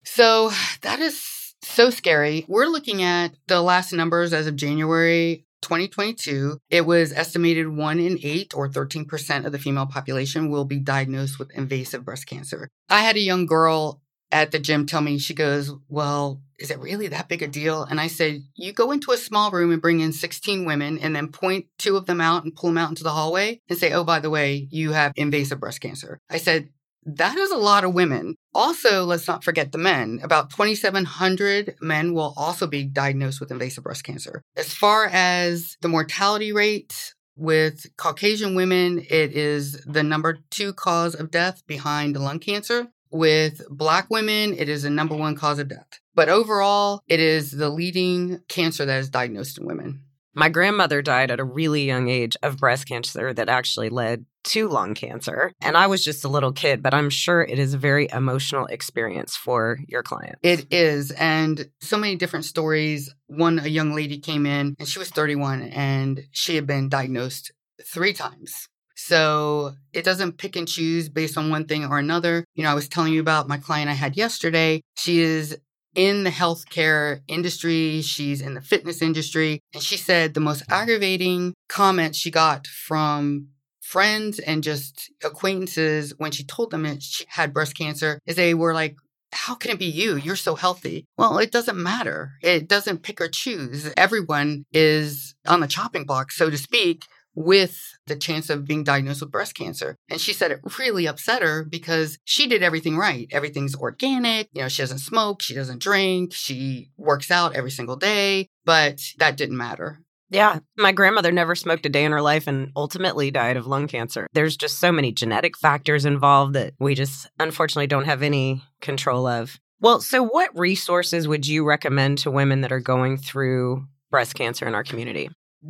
So, 0.03 0.51
that 0.83 0.99
is 0.99 1.19
so 1.61 1.89
scary. 1.89 2.45
We're 2.47 2.67
looking 2.67 3.03
at 3.03 3.35
the 3.47 3.61
last 3.61 3.93
numbers 3.93 4.33
as 4.33 4.47
of 4.47 4.55
January 4.55 5.45
2022. 5.61 6.59
It 6.69 6.85
was 6.85 7.11
estimated 7.11 7.67
one 7.67 7.99
in 7.99 8.19
eight 8.23 8.53
or 8.55 8.69
13% 8.69 9.45
of 9.45 9.51
the 9.51 9.59
female 9.59 9.87
population 9.87 10.49
will 10.49 10.65
be 10.65 10.79
diagnosed 10.79 11.39
with 11.39 11.51
invasive 11.51 12.05
breast 12.05 12.27
cancer. 12.27 12.69
I 12.89 13.01
had 13.01 13.15
a 13.15 13.21
young 13.21 13.45
girl 13.45 14.01
at 14.31 14.51
the 14.51 14.59
gym 14.59 14.85
tell 14.85 15.01
me, 15.01 15.17
she 15.17 15.33
goes, 15.33 15.71
Well, 15.87 16.41
is 16.59 16.71
it 16.71 16.79
really 16.79 17.07
that 17.07 17.29
big 17.29 17.41
a 17.41 17.47
deal? 17.47 17.83
And 17.83 17.99
I 17.99 18.07
said, 18.07 18.43
You 18.55 18.73
go 18.73 18.91
into 18.91 19.11
a 19.11 19.17
small 19.17 19.51
room 19.51 19.71
and 19.71 19.81
bring 19.81 19.99
in 19.99 20.11
16 20.11 20.65
women 20.65 20.99
and 20.99 21.15
then 21.15 21.29
point 21.29 21.67
two 21.77 21.95
of 21.95 22.05
them 22.05 22.21
out 22.21 22.43
and 22.43 22.55
pull 22.55 22.69
them 22.69 22.77
out 22.77 22.89
into 22.89 23.03
the 23.03 23.11
hallway 23.11 23.61
and 23.69 23.77
say, 23.77 23.93
Oh, 23.93 24.03
by 24.03 24.19
the 24.19 24.29
way, 24.29 24.67
you 24.69 24.91
have 24.91 25.13
invasive 25.15 25.59
breast 25.59 25.81
cancer. 25.81 26.19
I 26.29 26.37
said, 26.37 26.69
that 27.07 27.37
is 27.37 27.51
a 27.51 27.57
lot 27.57 27.83
of 27.83 27.93
women. 27.93 28.35
Also, 28.53 29.05
let's 29.05 29.27
not 29.27 29.43
forget 29.43 29.71
the 29.71 29.77
men. 29.77 30.19
About 30.21 30.49
2,700 30.49 31.75
men 31.81 32.13
will 32.13 32.33
also 32.35 32.67
be 32.67 32.83
diagnosed 32.83 33.39
with 33.39 33.51
invasive 33.51 33.83
breast 33.83 34.03
cancer. 34.03 34.41
As 34.55 34.73
far 34.73 35.05
as 35.05 35.77
the 35.81 35.87
mortality 35.87 36.51
rate, 36.51 37.13
with 37.37 37.85
Caucasian 37.97 38.55
women, 38.55 38.97
it 38.97 39.31
is 39.31 39.73
the 39.85 40.03
number 40.03 40.39
two 40.49 40.73
cause 40.73 41.13
of 41.13 41.29
death 41.29 41.61
behind 41.67 42.17
lung 42.17 42.39
cancer. 42.39 42.87
With 43.11 43.61
Black 43.69 44.09
women, 44.09 44.53
it 44.53 44.67
is 44.67 44.83
the 44.83 44.89
number 44.89 45.15
one 45.15 45.35
cause 45.35 45.59
of 45.59 45.69
death. 45.69 45.87
But 46.13 46.29
overall, 46.29 47.01
it 47.07 47.19
is 47.19 47.51
the 47.51 47.69
leading 47.69 48.41
cancer 48.49 48.85
that 48.85 48.99
is 48.99 49.09
diagnosed 49.09 49.59
in 49.59 49.65
women. 49.65 50.01
My 50.37 50.49
grandmother 50.49 51.01
died 51.01 51.31
at 51.31 51.39
a 51.39 51.43
really 51.43 51.83
young 51.83 52.09
age 52.09 52.37
of 52.43 52.59
breast 52.59 52.87
cancer 52.87 53.33
that 53.33 53.49
actually 53.49 53.89
led 53.89 54.23
to 54.43 54.67
lung 54.67 54.93
cancer. 54.93 55.51
And 55.61 55.75
I 55.75 55.87
was 55.87 56.03
just 56.03 56.23
a 56.23 56.27
little 56.27 56.51
kid, 56.51 56.83
but 56.83 56.93
I'm 56.93 57.09
sure 57.09 57.41
it 57.41 57.57
is 57.57 57.73
a 57.73 57.77
very 57.79 58.07
emotional 58.13 58.67
experience 58.67 59.35
for 59.35 59.79
your 59.87 60.03
client. 60.03 60.35
It 60.43 60.67
is. 60.69 61.09
And 61.09 61.71
so 61.81 61.97
many 61.97 62.15
different 62.17 62.45
stories. 62.45 63.11
One, 63.25 63.57
a 63.57 63.67
young 63.67 63.95
lady 63.95 64.19
came 64.19 64.45
in 64.45 64.75
and 64.77 64.87
she 64.87 64.99
was 64.99 65.09
31 65.09 65.63
and 65.63 66.21
she 66.29 66.53
had 66.53 66.67
been 66.67 66.87
diagnosed 66.87 67.51
three 67.83 68.13
times. 68.13 68.69
So 68.95 69.73
it 69.91 70.05
doesn't 70.05 70.37
pick 70.37 70.55
and 70.55 70.67
choose 70.67 71.09
based 71.09 71.37
on 71.37 71.49
one 71.49 71.65
thing 71.65 71.83
or 71.85 71.97
another. 71.97 72.45
You 72.53 72.63
know, 72.63 72.69
I 72.69 72.75
was 72.75 72.87
telling 72.87 73.13
you 73.13 73.21
about 73.21 73.47
my 73.47 73.57
client 73.57 73.89
I 73.89 73.93
had 73.93 74.15
yesterday. 74.15 74.81
She 74.97 75.19
is 75.19 75.57
in 75.97 76.23
the 76.23 76.29
healthcare 76.29 77.21
industry, 77.27 78.01
she's 78.01 78.39
in 78.39 78.53
the 78.53 78.61
fitness 78.61 79.01
industry. 79.01 79.59
And 79.73 79.83
she 79.83 79.97
said 79.97 80.33
the 80.33 80.39
most 80.39 80.63
aggravating 80.69 81.55
comment 81.67 82.15
she 82.15 82.31
got 82.31 82.67
from 82.67 83.47
friends 83.81 84.37
and 84.37 84.63
just 84.63 85.11
acquaintances 85.23 86.13
when 86.17 86.31
she 86.31 86.43
told 86.43 86.71
them 86.71 86.83
that 86.83 87.01
she 87.01 87.25
had 87.29 87.53
breast 87.53 87.75
cancer 87.75 88.19
is 88.25 88.35
they 88.35 88.53
were 88.53 88.73
like, 88.73 88.95
how 89.33 89.55
can 89.55 89.71
it 89.71 89.79
be 89.79 89.85
you? 89.85 90.17
You're 90.17 90.35
so 90.35 90.55
healthy. 90.55 91.05
Well, 91.17 91.39
it 91.39 91.51
doesn't 91.51 91.81
matter. 91.81 92.33
It 92.41 92.67
doesn't 92.67 93.03
pick 93.03 93.19
or 93.19 93.27
choose. 93.27 93.91
Everyone 93.97 94.65
is 94.71 95.35
on 95.45 95.61
the 95.61 95.67
chopping 95.67 96.05
block, 96.05 96.31
so 96.31 96.49
to 96.49 96.57
speak, 96.57 97.03
with 97.37 97.79
the 98.07 98.15
chance 98.15 98.49
of 98.49 98.65
being 98.65 98.83
diagnosed 98.83 99.21
with 99.21 99.31
breast 99.31 99.53
cancer. 99.53 99.95
And 100.09 100.19
she 100.19 100.33
said 100.33 100.49
it 100.49 100.59
really 100.79 101.05
upset 101.05 101.43
her 101.43 101.63
because 101.63 102.17
she 102.23 102.47
did 102.47 102.63
everything 102.63 102.97
right. 102.97 103.27
Everything's 103.31 103.75
organic. 103.75 104.49
You 104.53 104.63
know, 104.63 104.69
she 104.69 104.81
doesn't 104.81 104.97
smoke, 104.97 105.43
she 105.43 105.53
doesn't 105.53 105.79
drink, 105.79 106.33
she 106.33 106.89
works 106.97 107.29
out 107.29 107.55
every 107.55 107.69
single 107.69 107.95
day, 107.95 108.49
but 108.65 108.99
that 109.19 109.37
didn't 109.37 109.55
matter. 109.55 109.99
Yeah. 110.31 110.59
My 110.77 110.91
grandmother 110.91 111.31
never 111.31 111.53
smoked 111.53 111.85
a 111.85 111.89
day 111.89 112.05
in 112.05 112.11
her 112.11 112.23
life 112.23 112.47
and 112.47 112.71
ultimately 112.75 113.29
died 113.29 113.55
of 113.55 113.67
lung 113.67 113.87
cancer. 113.87 114.25
There's 114.33 114.57
just 114.57 114.79
so 114.79 114.91
many 114.91 115.11
genetic 115.11 115.55
factors 115.55 116.05
involved 116.05 116.53
that 116.53 116.73
we 116.79 116.95
just 116.95 117.29
unfortunately 117.39 117.87
don't 117.87 118.05
have 118.05 118.23
any 118.23 118.63
control 118.81 119.27
of. 119.27 119.59
Well, 119.79 120.01
so 120.01 120.23
what 120.23 120.57
resources 120.57 121.27
would 121.27 121.45
you 121.45 121.67
recommend 121.67 122.17
to 122.19 122.31
women 122.31 122.61
that 122.61 122.71
are 122.71 122.79
going 122.79 123.17
through 123.17 123.85
breast 124.09 124.33
cancer 124.33 124.67
in 124.67 124.73
our 124.73 124.83
community? 124.83 125.29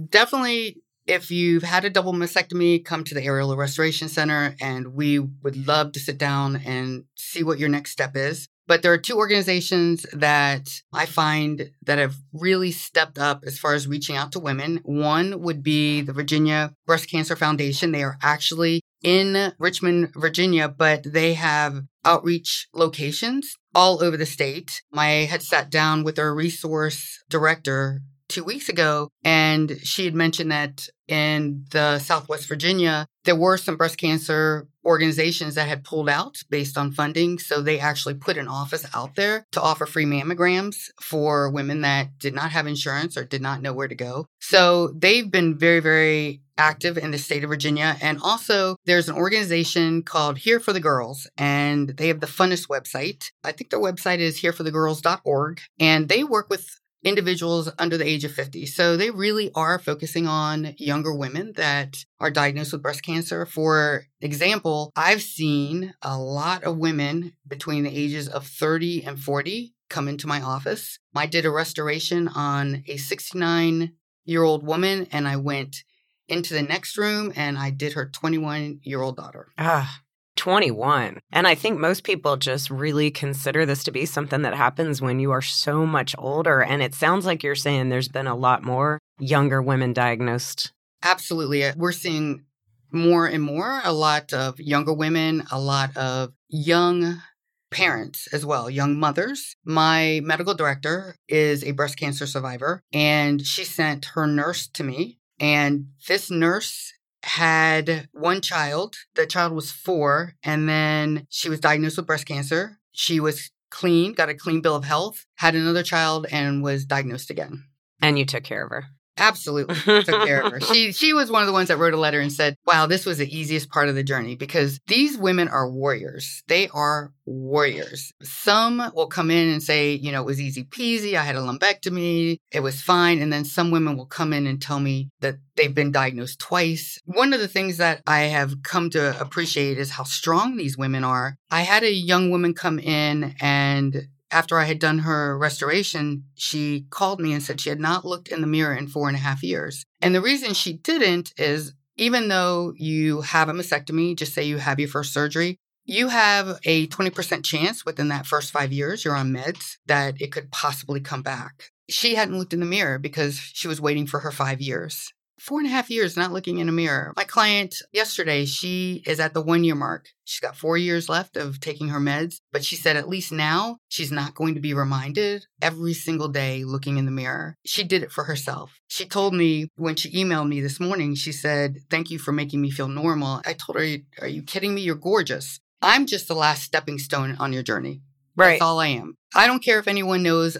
Definitely 0.10 0.78
if 1.08 1.32
you've 1.32 1.64
had 1.64 1.86
a 1.86 1.90
double 1.90 2.14
mastectomy, 2.14 2.84
come 2.84 3.04
to 3.06 3.16
the 3.16 3.22
Areola 3.22 3.58
Restoration 3.58 4.10
Center 4.10 4.56
and 4.62 4.94
we 4.94 5.20
would 5.20 5.68
love 5.68 5.94
to 5.94 6.00
sit 6.00 6.18
down 6.18 6.58
and 6.58 7.06
see 7.16 7.44
what 7.44 7.60
your 7.60 7.70
next 7.70 7.92
step 7.92 8.16
is. 8.16 8.48
But 8.68 8.82
there 8.82 8.92
are 8.92 8.98
two 8.98 9.16
organizations 9.16 10.06
that 10.12 10.82
I 10.92 11.06
find 11.06 11.72
that 11.86 12.00
have 12.00 12.16
really 12.34 12.72
stepped 12.72 13.18
up 13.18 13.44
as 13.48 13.58
far 13.58 13.74
as 13.74 13.88
reaching 13.88 14.18
out 14.18 14.34
to 14.34 14.40
women. 14.40 14.82
One 14.84 15.42
would 15.42 15.64
be 15.64 16.02
the 16.02 16.12
Virginia 16.12 16.74
Breast 16.86 17.10
Cancer 17.10 17.38
Foundation. 17.38 17.94
They 17.94 18.04
are 18.04 18.18
actually 18.22 18.82
in 19.02 19.54
Richmond, 19.58 20.12
Virginia, 20.16 20.68
but 20.68 21.04
they 21.04 21.36
have 21.36 21.84
outreach 22.04 22.68
locations 22.74 23.56
all 23.74 24.04
over 24.04 24.18
the 24.18 24.26
state. 24.26 24.82
I 24.94 25.28
had 25.30 25.44
sat 25.44 25.70
down 25.70 26.04
with 26.04 26.18
their 26.18 26.36
resource 26.36 27.24
director 27.30 28.02
two 28.27 28.43
weeks 28.43 28.69
ago, 28.69 29.10
and 29.24 29.77
she 29.84 30.05
had 30.05 30.15
mentioned 30.15 30.51
that 30.51 30.88
in 31.07 31.65
the 31.72 32.00
Southwest 32.00 32.48
Virginia, 32.48 33.07
there 33.24 33.36
were 33.36 33.57
some 33.57 33.77
breast 33.77 33.98
cancer 33.98 34.67
organizations 34.86 35.55
that 35.55 35.67
had 35.67 35.84
pulled 35.84 36.10
out 36.10 36.38
based 36.50 36.77
on 36.77 36.91
funding. 36.91 37.39
So 37.39 37.62
they 37.62 37.79
actually 37.79 38.15
put 38.15 38.38
an 38.38 38.48
office 38.48 38.86
out 38.93 39.15
there 39.15 39.46
to 39.51 39.62
offer 39.62 39.86
free 39.86 40.05
mammograms 40.05 40.89
for 41.01 41.50
women 41.50 41.81
that 41.81 42.17
did 42.19 42.34
not 42.34 42.51
have 42.51 42.67
insurance 42.67 43.17
or 43.17 43.25
did 43.25 43.41
not 43.41 43.62
know 43.62 43.74
where 43.74 43.88
to 43.88 43.96
go. 43.96 44.27
So 44.39 44.88
they've 44.88 45.29
been 45.29 45.57
very, 45.57 45.81
very 45.81 46.41
active 46.57 46.98
in 46.98 47.12
the 47.12 47.17
state 47.17 47.43
of 47.43 47.50
Virginia. 47.50 47.98
And 48.01 48.19
also, 48.22 48.77
there's 48.86 49.10
an 49.10 49.15
organization 49.15 50.03
called 50.03 50.39
Here 50.39 50.60
for 50.60 50.74
the 50.74 50.79
Girls, 50.79 51.29
and 51.38 51.89
they 51.89 52.07
have 52.07 52.19
the 52.19 52.27
funnest 52.27 52.67
website. 52.67 53.31
I 53.43 53.51
think 53.51 53.69
their 53.69 53.79
website 53.79 54.19
is 54.19 54.41
hereforthegirls.org. 54.41 55.62
And 55.79 56.10
they 56.10 56.24
work 56.24 56.50
with 56.50 56.79
individuals 57.04 57.70
under 57.77 57.98
the 57.98 58.08
age 58.08 58.24
of 58.24 58.32
50. 58.32 58.66
So 58.66 58.98
they 58.98 59.12
really 59.12 59.51
are 59.56 59.80
focusing 59.80 60.27
on 60.27 60.74
younger 60.77 61.13
women 61.13 61.54
that 61.56 62.06
are 62.20 62.32
diagnosed 62.32 62.74
with 62.74 62.82
breast 62.82 63.04
cancer. 63.04 63.46
For 63.46 64.06
example, 64.22 64.92
I've 64.96 65.22
seen 65.22 65.94
a 66.01 66.18
lot 66.18 66.63
of 66.63 66.77
women 66.77 67.34
between 67.48 67.84
the 67.84 67.96
ages 67.96 68.27
of 68.27 68.48
30 68.48 69.04
and 69.04 69.20
40 69.20 69.74
come 69.89 70.08
into 70.08 70.27
my 70.27 70.42
office. 70.42 71.00
I 71.16 71.27
did 71.27 71.46
a 71.46 71.51
restoration 71.51 72.27
on 72.27 72.84
a 72.88 72.98
69 72.98 73.94
year 74.25 74.44
old 74.44 74.66
woman 74.66 75.08
and 75.12 75.27
I 75.27 75.38
went 75.38 75.84
into 76.27 76.54
the 76.54 76.62
next 76.62 76.98
room 76.98 77.32
and 77.36 77.58
I 77.58 77.70
did 77.70 77.94
her 77.94 78.08
21 78.08 78.82
year 78.84 79.01
old 79.01 79.16
daughter. 79.16 79.48
Ah, 79.58 80.01
21. 80.38 81.20
And 81.32 81.48
I 81.48 81.56
think 81.56 81.79
most 81.79 82.03
people 82.03 82.38
just 82.38 82.70
really 82.70 83.12
consider 83.12 83.65
this 83.65 83.84
to 83.84 83.91
be 83.91 84.06
something 84.06 84.44
that 84.44 84.56
happens 84.56 85.01
when 85.01 85.20
you 85.20 85.32
are 85.32 85.41
so 85.41 85.86
much 85.86 86.15
older. 86.17 86.63
And 86.63 86.82
it 86.82 86.94
sounds 86.94 87.25
like 87.25 87.44
you're 87.44 87.56
saying 87.56 87.89
there's 87.89 88.08
been 88.08 88.27
a 88.27 88.36
lot 88.36 88.63
more 88.63 89.00
younger 89.20 89.62
women 89.62 89.94
diagnosed. 89.94 90.72
Absolutely. 91.03 91.65
Uh, 91.65 91.74
we're 91.75 91.91
seeing 91.91 92.46
more 92.91 93.27
and 93.27 93.44
more 93.44 93.82
a 93.84 93.91
lot 93.91 94.32
of 94.34 94.60
younger 94.60 94.94
women, 94.94 95.44
a 95.51 95.60
lot 95.60 95.96
of 95.98 96.32
young 96.48 97.22
parents 97.70 98.27
as 98.32 98.46
well, 98.46 98.70
young 98.70 98.98
mothers. 98.98 99.56
My 99.65 100.22
medical 100.24 100.53
director 100.53 101.15
is 101.27 101.63
a 101.63 101.72
breast 101.72 101.98
cancer 102.00 102.25
survivor, 102.25 102.82
and 102.94 103.46
she 103.46 103.65
sent 103.65 104.06
her 104.13 104.25
nurse 104.25 104.67
to 104.70 104.84
me. 104.84 105.20
And 105.39 105.88
this 106.08 106.32
nurse 106.32 106.94
had 107.24 108.08
one 108.12 108.42
child. 108.42 108.96
The 109.16 109.26
child 109.26 109.54
was 109.54 109.72
four, 109.72 110.36
and 110.44 110.68
then 110.68 111.28
she 111.30 111.50
was 111.50 111.60
diagnosed 111.60 111.98
with 111.98 112.08
breast 112.08 112.26
cancer. 112.26 112.80
She 112.92 113.20
was 113.20 113.52
clean, 113.70 114.14
got 114.14 114.30
a 114.30 114.34
clean 114.34 114.62
bill 114.62 114.76
of 114.76 114.86
health, 114.86 115.26
had 115.36 115.56
another 115.56 115.84
child, 115.84 116.26
and 116.32 116.64
was 116.64 116.86
diagnosed 116.86 117.30
again. 117.30 117.66
And 118.02 118.18
you 118.18 118.26
took 118.26 118.44
care 118.44 118.64
of 118.64 118.70
her. 118.70 118.86
Absolutely 119.18 119.76
took 120.04 120.26
care 120.26 120.42
of 120.42 120.52
her. 120.52 120.62
She 120.62 120.92
she 120.92 121.14
was 121.14 121.32
one 121.32 121.42
of 121.42 121.48
the 121.48 121.54
ones 121.54 121.70
that 121.70 121.78
wrote 121.78 121.94
a 121.94 121.98
letter 121.98 122.20
and 122.20 122.32
said, 122.32 122.56
"Wow, 122.66 122.86
this 122.86 123.06
was 123.06 123.18
the 123.18 123.38
easiest 123.38 123.70
part 123.70 123.90
of 123.90 123.96
the 123.96 124.04
journey 124.04 124.36
because 124.36 124.80
these 124.88 125.18
women 125.18 125.48
are 125.48 125.70
warriors. 125.70 126.44
They 126.48 126.68
are 126.70 127.14
warriors. 127.28 128.14
Some 128.24 128.92
will 128.96 129.08
come 129.08 129.30
in 129.30 129.50
and 129.50 129.62
say, 129.62 129.94
you 129.94 130.12
know, 130.12 130.22
it 130.22 130.26
was 130.26 130.42
easy 130.42 130.64
peasy. 130.64 131.16
I 131.16 131.24
had 131.24 131.36
a 131.36 131.40
lumpectomy. 131.40 132.38
It 132.52 132.62
was 132.62 132.82
fine. 132.82 133.22
And 133.22 133.32
then 133.32 133.44
some 133.44 133.70
women 133.70 133.98
will 133.98 134.06
come 134.06 134.34
in 134.34 134.48
and 134.48 134.62
tell 134.62 134.80
me 134.80 135.10
that 135.20 135.36
they've 135.56 135.74
been 135.74 135.92
diagnosed 135.92 136.40
twice. 136.40 137.00
One 137.06 137.34
of 137.34 137.40
the 137.40 137.48
things 137.48 137.78
that 137.78 138.02
I 138.08 138.22
have 138.22 138.64
come 138.64 138.90
to 138.92 139.20
appreciate 139.20 139.78
is 139.78 139.92
how 139.92 140.04
strong 140.04 140.56
these 140.56 140.78
women 140.78 141.04
are. 141.04 141.36
I 141.52 141.62
had 141.62 141.84
a 141.84 141.92
young 141.92 142.32
woman 142.32 142.54
come 142.54 142.80
in 142.80 143.36
and 143.42 144.08
after 144.31 144.57
I 144.57 144.65
had 144.65 144.79
done 144.79 145.00
her 145.00 145.38
restoration, 145.38 146.25
she 146.36 146.86
called 146.89 147.19
me 147.19 147.34
and 147.34 147.41
said 147.41 147.62
she 147.62 147.69
had 147.69 147.79
not 147.79 148.05
looked 148.05 148.27
in 148.27 148.41
the 148.41 148.48
mirror 148.48 148.75
in 148.75 148.88
four 148.88 149.07
and 149.07 149.15
a 149.15 149.22
half 149.22 149.43
years. 149.43 149.84
And 150.01 150.13
the 150.13 150.22
reason 150.22 150.53
she 150.53 150.74
didn't 150.74 151.34
is 151.38 151.74
even 151.96 152.27
though 152.27 152.74
you 152.75 153.22
have 153.22 153.50
a 153.50 153.53
mastectomy, 153.53 154.15
just 154.15 154.34
say 154.34 154.43
you 154.43 154.57
have 154.57 154.79
your 154.79 154.89
first 154.89 155.13
surgery, 155.13 155.57
you 155.86 156.10
have 156.10 156.60
a 156.65 156.88
20% 156.88 157.46
chance 157.46 157.86
within 157.86 158.10
that 158.10 158.27
first 158.27 158.51
five 158.51 158.74
years 158.74 159.05
you're 159.05 159.15
on 159.15 159.31
meds 159.31 159.77
that 159.86 160.22
it 160.22 160.31
could 160.31 160.51
possibly 160.51 161.00
come 161.00 161.22
back. 161.22 161.72
She 161.89 162.15
hadn't 162.15 162.38
looked 162.38 162.53
in 162.53 162.60
the 162.60 162.65
mirror 162.65 163.00
because 163.00 163.39
she 163.39 163.69
was 163.69 163.79
waiting 163.79 164.05
for 164.05 164.19
her 164.19 164.31
five 164.31 164.60
years 164.60 165.13
four 165.39 165.60
and 165.60 165.67
a 165.67 165.72
half 165.72 165.89
years 165.89 166.17
not 166.17 166.32
looking 166.32 166.58
in 166.58 166.70
a 166.70 166.72
mirror. 166.72 167.13
My 167.15 167.24
client 167.24 167.75
yesterday, 167.91 168.46
she 168.46 169.03
is 169.06 169.20
at 169.20 169.34
the 169.34 169.41
one 169.41 169.63
year 169.63 169.75
mark. 169.75 170.10
She's 170.24 170.39
got 170.39 170.58
four 170.58 170.77
years 170.77 171.10
left 171.10 171.38
of 171.38 171.60
taking 171.60 171.89
her 171.89 172.00
meds, 172.00 172.41
but 172.51 172.63
she 172.63 172.75
said 172.75 172.98
at 172.98 173.08
least 173.08 173.32
now 173.32 173.77
she's 173.88 174.12
not 174.12 174.36
going 174.36 174.56
to 174.56 174.60
be 174.62 174.74
reminded 174.74 175.46
every 175.62 175.94
single 175.94 176.27
day 176.27 176.63
looking 176.63 176.98
in 176.98 177.06
the 177.06 177.12
mirror. 177.12 177.56
She 177.65 177.84
did 177.84 178.03
it 178.03 178.12
for 178.12 178.25
herself. 178.25 178.79
She 178.88 179.06
told 179.06 179.34
me 179.34 179.70
when 179.75 179.96
she 179.96 180.12
emailed 180.12 180.50
me 180.50 180.62
this 180.62 180.79
morning, 180.79 181.15
she 181.15 181.32
said, 181.32 181.77
Thank 181.89 182.12
you 182.12 182.20
for 182.20 182.32
making 182.32 182.62
me 182.62 182.72
feel 182.72 182.88
normal. 182.88 183.41
I 183.46 183.53
told 183.53 183.79
her, 183.79 183.98
Are 184.22 184.27
you 184.27 184.44
kidding 184.44 184.74
me? 184.74 184.82
You're 184.82 184.96
gorgeous. 184.96 185.60
I'm 185.82 186.08
just 186.08 186.27
the 186.27 186.36
last 186.36 186.63
stepping 186.63 186.98
stone 186.98 187.38
on 187.39 187.53
your 187.53 187.63
journey. 187.63 188.01
Right. 188.36 188.51
That's 188.51 188.62
all 188.62 188.79
I 188.79 188.88
am. 188.88 189.15
I 189.36 189.48
don't 189.48 189.63
care 189.63 189.79
if 189.79 189.88
anyone 189.88 190.24
knows 190.24 190.58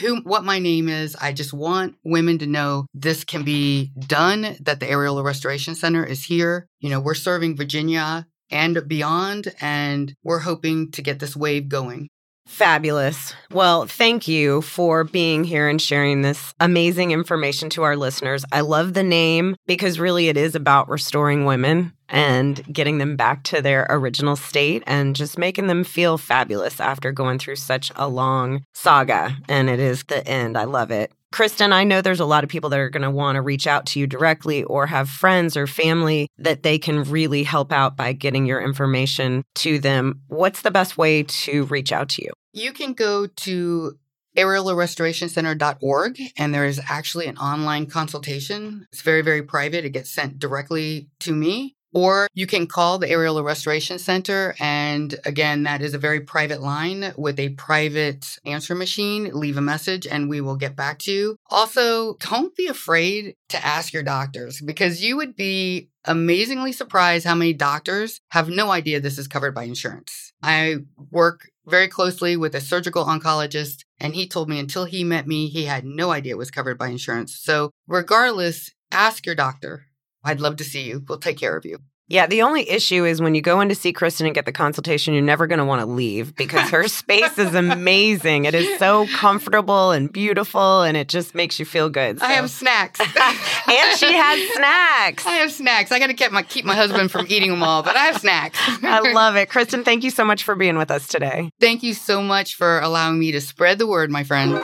who 0.00 0.20
what 0.22 0.44
my 0.44 0.58
name 0.58 0.88
is. 0.88 1.16
I 1.16 1.32
just 1.32 1.52
want 1.52 1.96
women 2.04 2.38
to 2.38 2.46
know 2.46 2.86
this 2.94 3.24
can 3.24 3.44
be 3.44 3.92
done, 3.98 4.56
that 4.60 4.80
the 4.80 4.86
Areola 4.86 5.24
Restoration 5.24 5.74
Center 5.74 6.04
is 6.04 6.24
here. 6.24 6.68
You 6.80 6.90
know, 6.90 7.00
we're 7.00 7.14
serving 7.14 7.56
Virginia 7.56 8.26
and 8.50 8.86
beyond, 8.86 9.54
and 9.60 10.14
we're 10.22 10.40
hoping 10.40 10.90
to 10.92 11.02
get 11.02 11.18
this 11.18 11.34
wave 11.34 11.68
going. 11.68 12.08
Fabulous. 12.46 13.34
Well, 13.50 13.86
thank 13.86 14.28
you 14.28 14.60
for 14.62 15.02
being 15.02 15.44
here 15.44 15.68
and 15.68 15.80
sharing 15.80 16.22
this 16.22 16.54
amazing 16.60 17.10
information 17.10 17.70
to 17.70 17.82
our 17.82 17.96
listeners. 17.96 18.44
I 18.52 18.60
love 18.60 18.94
the 18.94 19.02
name 19.02 19.56
because 19.66 19.98
really 19.98 20.28
it 20.28 20.36
is 20.36 20.54
about 20.54 20.88
restoring 20.88 21.46
women 21.46 21.92
and 22.08 22.62
getting 22.72 22.98
them 22.98 23.16
back 23.16 23.44
to 23.44 23.62
their 23.62 23.86
original 23.88 24.36
state 24.36 24.82
and 24.86 25.16
just 25.16 25.38
making 25.38 25.68
them 25.68 25.84
feel 25.84 26.18
fabulous 26.18 26.80
after 26.80 27.12
going 27.12 27.38
through 27.38 27.56
such 27.56 27.90
a 27.96 28.08
long 28.08 28.62
saga. 28.74 29.36
And 29.48 29.70
it 29.70 29.80
is 29.80 30.04
the 30.04 30.26
end. 30.26 30.58
I 30.58 30.64
love 30.64 30.90
it. 30.90 31.12
Kristin, 31.34 31.72
I 31.72 31.82
know 31.82 32.00
there's 32.00 32.20
a 32.20 32.24
lot 32.24 32.44
of 32.44 32.48
people 32.48 32.70
that 32.70 32.78
are 32.78 32.88
going 32.88 33.02
to 33.02 33.10
want 33.10 33.34
to 33.34 33.42
reach 33.42 33.66
out 33.66 33.86
to 33.86 33.98
you 33.98 34.06
directly 34.06 34.62
or 34.62 34.86
have 34.86 35.10
friends 35.10 35.56
or 35.56 35.66
family 35.66 36.30
that 36.38 36.62
they 36.62 36.78
can 36.78 37.02
really 37.02 37.42
help 37.42 37.72
out 37.72 37.96
by 37.96 38.12
getting 38.12 38.46
your 38.46 38.60
information 38.60 39.42
to 39.56 39.80
them. 39.80 40.20
What's 40.28 40.62
the 40.62 40.70
best 40.70 40.96
way 40.96 41.24
to 41.24 41.64
reach 41.64 41.90
out 41.90 42.08
to 42.10 42.22
you? 42.22 42.30
You 42.52 42.72
can 42.72 42.92
go 42.92 43.26
to 43.26 43.98
areolarestorationcenter.org 44.36 46.20
and 46.38 46.54
there 46.54 46.66
is 46.66 46.80
actually 46.88 47.26
an 47.26 47.36
online 47.38 47.86
consultation. 47.86 48.86
It's 48.92 49.02
very, 49.02 49.22
very 49.22 49.42
private. 49.42 49.84
It 49.84 49.90
gets 49.90 50.10
sent 50.10 50.38
directly 50.38 51.08
to 51.18 51.32
me. 51.32 51.74
Or 51.94 52.28
you 52.34 52.46
can 52.46 52.66
call 52.66 52.98
the 52.98 53.06
Areola 53.06 53.44
Restoration 53.44 53.98
Center. 53.98 54.54
And 54.58 55.14
again, 55.24 55.62
that 55.62 55.80
is 55.80 55.94
a 55.94 55.98
very 55.98 56.20
private 56.20 56.60
line 56.60 57.14
with 57.16 57.38
a 57.38 57.50
private 57.50 58.26
answer 58.44 58.74
machine. 58.74 59.30
Leave 59.32 59.56
a 59.56 59.62
message 59.62 60.06
and 60.06 60.28
we 60.28 60.40
will 60.40 60.56
get 60.56 60.74
back 60.74 60.98
to 61.00 61.12
you. 61.12 61.36
Also, 61.50 62.14
don't 62.14 62.54
be 62.56 62.66
afraid 62.66 63.36
to 63.50 63.64
ask 63.64 63.92
your 63.92 64.02
doctors 64.02 64.60
because 64.60 65.02
you 65.02 65.16
would 65.16 65.36
be 65.36 65.88
amazingly 66.04 66.72
surprised 66.72 67.24
how 67.24 67.34
many 67.34 67.52
doctors 67.52 68.20
have 68.30 68.48
no 68.48 68.70
idea 68.70 69.00
this 69.00 69.18
is 69.18 69.28
covered 69.28 69.54
by 69.54 69.62
insurance. 69.62 70.32
I 70.42 70.78
work 71.10 71.48
very 71.66 71.88
closely 71.88 72.36
with 72.36 72.54
a 72.54 72.60
surgical 72.60 73.04
oncologist, 73.06 73.84
and 73.98 74.14
he 74.14 74.28
told 74.28 74.50
me 74.50 74.58
until 74.58 74.84
he 74.84 75.02
met 75.02 75.26
me, 75.26 75.48
he 75.48 75.64
had 75.64 75.84
no 75.84 76.10
idea 76.10 76.34
it 76.34 76.38
was 76.38 76.50
covered 76.50 76.76
by 76.76 76.88
insurance. 76.88 77.38
So, 77.40 77.70
regardless, 77.86 78.70
ask 78.92 79.24
your 79.24 79.34
doctor 79.34 79.86
I'd 80.24 80.40
love 80.40 80.56
to 80.56 80.64
see 80.64 80.82
you. 80.82 81.04
We'll 81.08 81.18
take 81.18 81.38
care 81.38 81.56
of 81.56 81.64
you. 81.64 81.78
Yeah, 82.06 82.26
the 82.26 82.42
only 82.42 82.68
issue 82.68 83.06
is 83.06 83.22
when 83.22 83.34
you 83.34 83.40
go 83.40 83.62
in 83.62 83.70
to 83.70 83.74
see 83.74 83.90
Kristin 83.90 84.26
and 84.26 84.34
get 84.34 84.44
the 84.44 84.52
consultation, 84.52 85.14
you're 85.14 85.22
never 85.22 85.46
going 85.46 85.58
to 85.58 85.64
want 85.64 85.80
to 85.80 85.86
leave 85.86 86.36
because 86.36 86.68
her 86.68 86.86
space 86.86 87.38
is 87.38 87.54
amazing. 87.54 88.44
It 88.44 88.54
is 88.54 88.78
so 88.78 89.06
comfortable 89.16 89.90
and 89.90 90.12
beautiful, 90.12 90.82
and 90.82 90.98
it 90.98 91.08
just 91.08 91.34
makes 91.34 91.58
you 91.58 91.64
feel 91.64 91.88
good. 91.88 92.20
So. 92.20 92.26
I 92.26 92.32
have 92.32 92.50
snacks, 92.50 93.00
and 93.00 93.98
she 93.98 94.12
has 94.12 94.50
snacks. 94.54 95.26
I 95.26 95.36
have 95.36 95.50
snacks. 95.50 95.92
I 95.92 95.98
got 95.98 96.08
to 96.08 96.14
keep 96.14 96.30
my 96.30 96.42
keep 96.42 96.66
my 96.66 96.74
husband 96.74 97.10
from 97.10 97.24
eating 97.30 97.50
them 97.50 97.62
all, 97.62 97.82
but 97.82 97.96
I 97.96 98.04
have 98.04 98.20
snacks. 98.20 98.58
I 98.82 99.00
love 99.14 99.36
it, 99.36 99.48
Kristin. 99.48 99.82
Thank 99.82 100.04
you 100.04 100.10
so 100.10 100.26
much 100.26 100.42
for 100.44 100.54
being 100.54 100.76
with 100.76 100.90
us 100.90 101.08
today. 101.08 101.50
Thank 101.58 101.82
you 101.82 101.94
so 101.94 102.20
much 102.20 102.54
for 102.56 102.80
allowing 102.80 103.18
me 103.18 103.32
to 103.32 103.40
spread 103.40 103.78
the 103.78 103.86
word, 103.86 104.10
my 104.10 104.24
friend. 104.24 104.60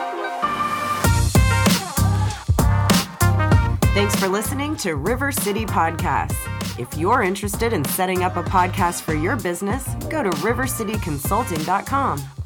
Thanks 3.93 4.15
for 4.15 4.29
listening 4.29 4.77
to 4.77 4.95
River 4.95 5.33
City 5.33 5.65
Podcasts. 5.65 6.79
If 6.79 6.97
you're 6.97 7.23
interested 7.23 7.73
in 7.73 7.83
setting 7.83 8.23
up 8.23 8.37
a 8.37 8.43
podcast 8.43 9.01
for 9.01 9.13
your 9.13 9.35
business, 9.35 9.85
go 10.09 10.23
to 10.23 10.29
rivercityconsulting.com 10.29 12.40